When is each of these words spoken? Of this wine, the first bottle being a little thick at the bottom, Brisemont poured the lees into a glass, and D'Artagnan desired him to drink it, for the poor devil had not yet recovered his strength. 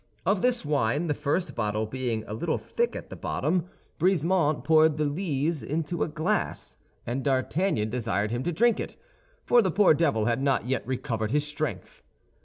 Of 0.25 0.41
this 0.41 0.65
wine, 0.65 1.05
the 1.05 1.13
first 1.13 1.53
bottle 1.53 1.85
being 1.85 2.23
a 2.25 2.33
little 2.33 2.57
thick 2.57 2.95
at 2.95 3.11
the 3.11 3.15
bottom, 3.15 3.69
Brisemont 3.99 4.63
poured 4.63 4.97
the 4.97 5.05
lees 5.05 5.61
into 5.61 6.01
a 6.01 6.07
glass, 6.07 6.75
and 7.05 7.23
D'Artagnan 7.23 7.91
desired 7.91 8.31
him 8.31 8.41
to 8.45 8.51
drink 8.51 8.79
it, 8.79 8.97
for 9.45 9.61
the 9.61 9.69
poor 9.69 9.93
devil 9.93 10.25
had 10.25 10.41
not 10.41 10.65
yet 10.65 10.87
recovered 10.87 11.29
his 11.29 11.45
strength. 11.45 12.01